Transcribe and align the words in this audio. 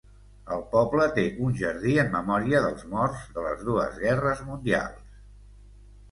El 0.53 0.61
poble 0.69 1.03
té 1.17 1.25
un 1.47 1.51
jardí 1.59 1.91
en 2.03 2.07
memòria 2.15 2.61
dels 2.63 2.85
morts 2.93 3.27
de 3.35 3.43
les 3.49 3.61
dues 3.67 3.99
guerres 4.05 4.41
mundials. 4.47 5.21